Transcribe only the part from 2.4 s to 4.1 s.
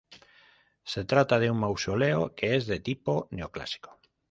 es de tipo neoclásico.